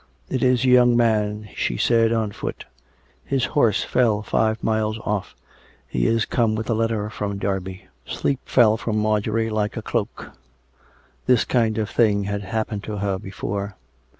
[0.35, 2.65] "It is a young man," she said," on foot.
[3.23, 5.35] His horse fell five miles off.
[5.87, 10.31] He is come with a letter from Derby." Sleep fell from Marjorie like a cloak.
[11.27, 13.75] This kind of thing had happened to her before.